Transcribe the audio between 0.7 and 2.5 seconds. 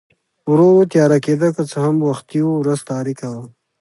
ورو تیاره کېده، که څه هم وختي و،